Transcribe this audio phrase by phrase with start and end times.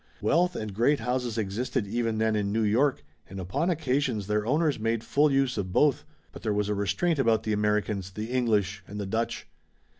[0.19, 4.79] Wealth and great houses existed even then in New York and upon occasion their owners
[4.79, 8.83] made full use of both, but there was a restraint about the Americans, the English
[8.87, 9.47] and the Dutch.